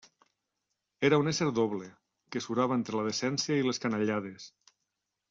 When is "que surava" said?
2.37-2.79